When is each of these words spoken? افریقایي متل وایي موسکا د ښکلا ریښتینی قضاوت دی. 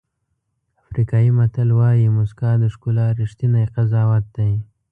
افریقایي 0.85 1.31
متل 1.37 1.69
وایي 1.79 2.07
موسکا 2.17 2.51
د 2.59 2.63
ښکلا 2.73 3.05
ریښتینی 3.21 3.65
قضاوت 3.75 4.25
دی. 4.37 4.53